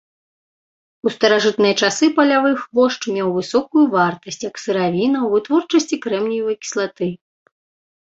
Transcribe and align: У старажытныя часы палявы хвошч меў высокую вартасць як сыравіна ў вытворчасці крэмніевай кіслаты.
У 1.07 1.11
старажытныя 1.15 1.75
часы 1.81 2.09
палявы 2.17 2.51
хвошч 2.63 2.99
меў 3.17 3.29
высокую 3.37 3.85
вартасць 3.95 4.43
як 4.49 4.55
сыравіна 4.65 5.19
ў 5.21 5.27
вытворчасці 5.39 6.03
крэмніевай 6.11 6.55
кіслаты. 6.67 7.17